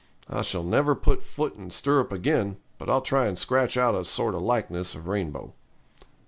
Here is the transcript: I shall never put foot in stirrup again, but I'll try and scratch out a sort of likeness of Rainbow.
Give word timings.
I 0.27 0.41
shall 0.41 0.63
never 0.63 0.95
put 0.95 1.21
foot 1.21 1.55
in 1.57 1.69
stirrup 1.69 2.11
again, 2.11 2.57
but 2.79 2.89
I'll 2.89 3.01
try 3.03 3.27
and 3.27 3.37
scratch 3.37 3.77
out 3.77 3.93
a 3.93 4.03
sort 4.03 4.33
of 4.33 4.41
likeness 4.41 4.95
of 4.95 5.05
Rainbow. 5.05 5.53